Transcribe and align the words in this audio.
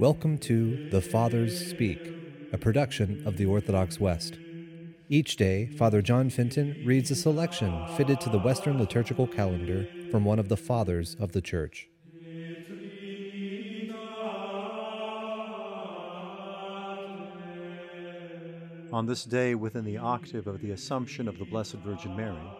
Welcome 0.00 0.38
to 0.38 0.88
The 0.88 1.02
Fathers 1.02 1.68
Speak, 1.68 2.00
a 2.54 2.56
production 2.56 3.22
of 3.26 3.36
the 3.36 3.44
Orthodox 3.44 4.00
West. 4.00 4.38
Each 5.10 5.36
day, 5.36 5.66
Father 5.66 6.00
John 6.00 6.30
Fenton 6.30 6.82
reads 6.86 7.10
a 7.10 7.14
selection 7.14 7.86
fitted 7.98 8.18
to 8.22 8.30
the 8.30 8.38
Western 8.38 8.78
liturgical 8.78 9.26
calendar 9.26 9.86
from 10.10 10.24
one 10.24 10.38
of 10.38 10.48
the 10.48 10.56
Fathers 10.56 11.16
of 11.20 11.32
the 11.32 11.42
Church. 11.42 11.90
On 18.94 19.04
this 19.04 19.24
day 19.24 19.54
within 19.54 19.84
the 19.84 19.98
octave 19.98 20.46
of 20.46 20.62
the 20.62 20.70
Assumption 20.70 21.28
of 21.28 21.38
the 21.38 21.44
Blessed 21.44 21.74
Virgin 21.74 22.16
Mary, 22.16 22.50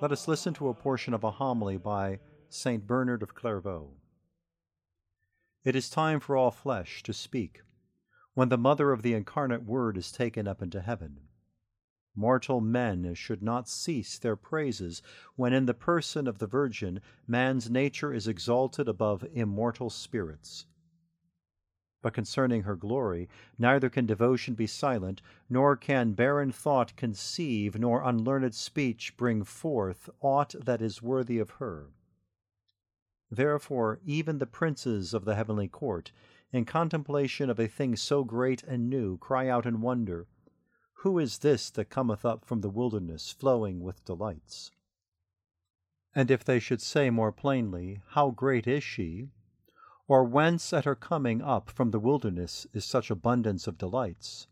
let 0.00 0.10
us 0.10 0.26
listen 0.26 0.52
to 0.54 0.70
a 0.70 0.74
portion 0.74 1.14
of 1.14 1.22
a 1.22 1.30
homily 1.30 1.76
by 1.76 2.18
St. 2.48 2.84
Bernard 2.84 3.22
of 3.22 3.36
Clairvaux. 3.36 3.88
It 5.66 5.74
is 5.74 5.90
time 5.90 6.20
for 6.20 6.36
all 6.36 6.52
flesh 6.52 7.02
to 7.02 7.12
speak, 7.12 7.62
when 8.34 8.50
the 8.50 8.56
mother 8.56 8.92
of 8.92 9.02
the 9.02 9.14
incarnate 9.14 9.64
Word 9.64 9.96
is 9.96 10.12
taken 10.12 10.46
up 10.46 10.62
into 10.62 10.80
heaven. 10.80 11.18
Mortal 12.14 12.60
men 12.60 13.14
should 13.14 13.42
not 13.42 13.68
cease 13.68 14.16
their 14.16 14.36
praises 14.36 15.02
when, 15.34 15.52
in 15.52 15.66
the 15.66 15.74
person 15.74 16.28
of 16.28 16.38
the 16.38 16.46
Virgin, 16.46 17.00
man's 17.26 17.68
nature 17.68 18.12
is 18.12 18.28
exalted 18.28 18.86
above 18.86 19.26
immortal 19.32 19.90
spirits. 19.90 20.66
But 22.00 22.14
concerning 22.14 22.62
her 22.62 22.76
glory, 22.76 23.28
neither 23.58 23.90
can 23.90 24.06
devotion 24.06 24.54
be 24.54 24.68
silent, 24.68 25.20
nor 25.50 25.74
can 25.74 26.12
barren 26.12 26.52
thought 26.52 26.94
conceive, 26.94 27.76
nor 27.76 28.04
unlearned 28.04 28.54
speech 28.54 29.16
bring 29.16 29.42
forth 29.42 30.08
aught 30.20 30.54
that 30.64 30.80
is 30.80 31.02
worthy 31.02 31.40
of 31.40 31.50
her. 31.58 31.88
Therefore, 33.30 33.98
even 34.04 34.38
the 34.38 34.46
princes 34.46 35.12
of 35.12 35.24
the 35.24 35.34
heavenly 35.34 35.66
court, 35.66 36.12
in 36.52 36.64
contemplation 36.64 37.50
of 37.50 37.58
a 37.58 37.66
thing 37.66 37.96
so 37.96 38.22
great 38.22 38.62
and 38.62 38.88
new, 38.88 39.18
cry 39.18 39.48
out 39.48 39.66
in 39.66 39.80
wonder, 39.80 40.28
Who 40.98 41.18
is 41.18 41.38
this 41.38 41.68
that 41.70 41.90
cometh 41.90 42.24
up 42.24 42.44
from 42.44 42.60
the 42.60 42.70
wilderness, 42.70 43.32
flowing 43.32 43.80
with 43.80 44.04
delights? 44.04 44.70
And 46.14 46.30
if 46.30 46.44
they 46.44 46.60
should 46.60 46.80
say 46.80 47.10
more 47.10 47.32
plainly, 47.32 48.00
How 48.10 48.30
great 48.30 48.68
is 48.68 48.84
she? 48.84 49.30
Or 50.06 50.22
whence 50.22 50.72
at 50.72 50.84
her 50.84 50.94
coming 50.94 51.42
up 51.42 51.68
from 51.68 51.90
the 51.90 51.98
wilderness 51.98 52.64
is 52.72 52.84
such 52.84 53.10
abundance 53.10 53.66
of 53.66 53.76
delights? 53.76 54.46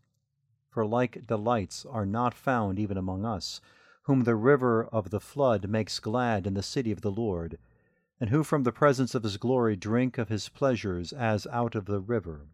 For 0.69 0.85
like 0.85 1.25
delights 1.25 1.85
are 1.85 2.05
not 2.05 2.33
found 2.33 2.77
even 2.77 2.97
among 2.97 3.23
us, 3.23 3.61
whom 4.01 4.25
the 4.25 4.35
river 4.35 4.83
of 4.87 5.11
the 5.11 5.21
flood 5.21 5.69
makes 5.69 5.99
glad 5.99 6.45
in 6.45 6.55
the 6.55 6.61
city 6.61 6.91
of 6.91 6.99
the 6.99 7.09
Lord 7.09 7.57
and 8.19 8.29
who 8.29 8.43
from 8.43 8.63
the 8.63 8.71
presence 8.71 9.13
of 9.13 9.23
his 9.23 9.37
glory 9.37 9.75
drink 9.75 10.17
of 10.17 10.29
his 10.29 10.49
pleasures 10.49 11.11
as 11.11 11.45
out 11.47 11.75
of 11.75 11.85
the 11.85 11.99
river? 11.99 12.47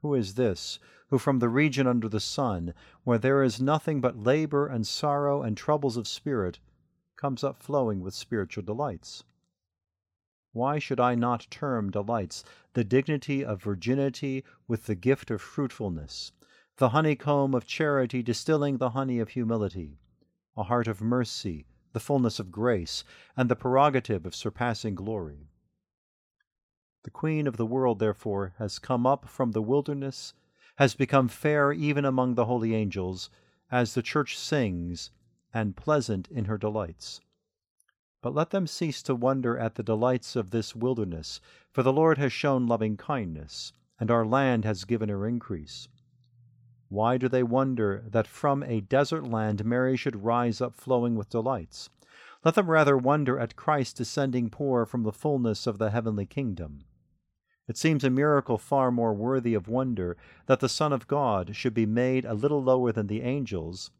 Who 0.00 0.14
is 0.14 0.34
this, 0.34 0.78
who 1.08 1.18
from 1.18 1.38
the 1.38 1.48
region 1.48 1.86
under 1.86 2.08
the 2.08 2.20
sun, 2.20 2.74
where 3.04 3.18
there 3.18 3.42
is 3.42 3.60
nothing 3.60 4.00
but 4.00 4.16
labor 4.16 4.66
and 4.66 4.86
sorrow 4.86 5.42
and 5.42 5.56
troubles 5.56 5.96
of 5.96 6.08
spirit, 6.08 6.58
comes 7.16 7.44
up 7.44 7.58
flowing 7.62 8.00
with 8.00 8.14
spiritual 8.14 8.64
delights? 8.64 9.24
Why 10.52 10.78
should 10.78 11.00
I 11.00 11.14
not 11.14 11.46
term 11.50 11.90
delights 11.90 12.44
the 12.72 12.84
dignity 12.84 13.44
of 13.44 13.62
virginity 13.62 14.44
with 14.66 14.86
the 14.86 14.94
gift 14.94 15.30
of 15.30 15.40
fruitfulness, 15.40 16.32
the 16.76 16.90
honeycomb 16.90 17.54
of 17.54 17.66
charity 17.66 18.22
distilling 18.22 18.78
the 18.78 18.90
honey 18.90 19.18
of 19.18 19.30
humility, 19.30 19.98
a 20.56 20.64
heart 20.64 20.88
of 20.88 21.00
mercy, 21.00 21.66
the 21.92 22.00
fullness 22.00 22.38
of 22.38 22.52
grace, 22.52 23.04
and 23.36 23.48
the 23.48 23.56
prerogative 23.56 24.26
of 24.26 24.34
surpassing 24.34 24.94
glory. 24.94 25.48
The 27.04 27.10
Queen 27.10 27.46
of 27.46 27.56
the 27.56 27.66
world, 27.66 27.98
therefore, 27.98 28.54
has 28.58 28.78
come 28.78 29.06
up 29.06 29.28
from 29.28 29.52
the 29.52 29.62
wilderness, 29.62 30.34
has 30.76 30.94
become 30.94 31.28
fair 31.28 31.72
even 31.72 32.04
among 32.04 32.34
the 32.34 32.44
holy 32.44 32.74
angels, 32.74 33.28
as 33.70 33.94
the 33.94 34.02
Church 34.02 34.38
sings, 34.38 35.10
and 35.52 35.76
pleasant 35.76 36.28
in 36.28 36.44
her 36.44 36.58
delights. 36.58 37.20
But 38.20 38.34
let 38.34 38.50
them 38.50 38.68
cease 38.68 39.02
to 39.02 39.14
wonder 39.14 39.58
at 39.58 39.74
the 39.74 39.82
delights 39.82 40.36
of 40.36 40.50
this 40.50 40.76
wilderness, 40.76 41.40
for 41.72 41.82
the 41.82 41.92
Lord 41.92 42.18
has 42.18 42.32
shown 42.32 42.66
loving 42.66 42.96
kindness, 42.96 43.72
and 43.98 44.10
our 44.10 44.24
land 44.24 44.64
has 44.64 44.84
given 44.84 45.08
her 45.08 45.26
increase. 45.26 45.88
Why 46.92 47.16
do 47.16 47.26
they 47.26 47.42
wonder 47.42 48.04
that 48.10 48.26
from 48.26 48.62
a 48.62 48.82
desert 48.82 49.26
land 49.26 49.64
Mary 49.64 49.96
should 49.96 50.24
rise 50.24 50.60
up 50.60 50.74
flowing 50.74 51.14
with 51.14 51.30
delights? 51.30 51.88
Let 52.44 52.54
them 52.54 52.70
rather 52.70 52.98
wonder 52.98 53.38
at 53.38 53.56
Christ 53.56 53.96
descending 53.96 54.50
poor 54.50 54.84
from 54.84 55.02
the 55.02 55.10
fullness 55.10 55.66
of 55.66 55.78
the 55.78 55.88
heavenly 55.88 56.26
kingdom. 56.26 56.84
It 57.66 57.78
seems 57.78 58.04
a 58.04 58.10
miracle 58.10 58.58
far 58.58 58.90
more 58.90 59.14
worthy 59.14 59.54
of 59.54 59.68
wonder 59.68 60.18
that 60.44 60.60
the 60.60 60.68
Son 60.68 60.92
of 60.92 61.06
God 61.06 61.56
should 61.56 61.72
be 61.72 61.86
made 61.86 62.26
a 62.26 62.34
little 62.34 62.62
lower 62.62 62.92
than 62.92 63.06
the 63.06 63.22
angels, 63.22 63.90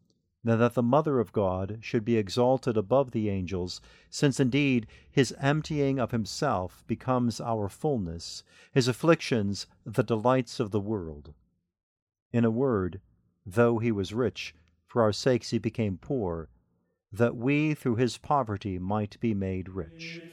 than 0.43 0.59
that 0.59 0.75
the 0.75 0.83
Mother 0.83 1.19
of 1.19 1.33
God 1.33 1.79
should 1.81 2.05
be 2.05 2.17
exalted 2.17 2.77
above 2.77 3.09
the 3.09 3.27
angels, 3.27 3.81
since 4.11 4.39
indeed 4.39 4.85
his 5.09 5.33
emptying 5.39 5.97
of 5.97 6.11
himself 6.11 6.83
becomes 6.85 7.41
our 7.41 7.69
fullness, 7.69 8.43
his 8.71 8.87
afflictions 8.87 9.65
the 9.83 10.03
delights 10.03 10.59
of 10.59 10.69
the 10.69 10.79
world. 10.79 11.33
In 12.33 12.43
a 12.43 12.49
word, 12.51 12.99
though 13.45 13.77
he 13.77 13.91
was 13.91 14.13
rich, 14.13 14.55
for 14.87 15.03
our 15.03 15.13
sakes 15.13 15.51
he 15.51 15.59
became 15.59 15.99
poor, 15.99 16.49
that 17.11 17.35
we 17.35 17.75
through 17.75 17.97
his 17.97 18.17
poverty 18.17 18.79
might 18.79 19.19
be 19.19 19.35
made 19.35 19.69
rich. 19.69 20.23